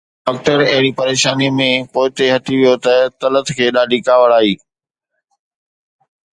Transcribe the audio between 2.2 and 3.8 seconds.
هٽي ويو ته طلعت کي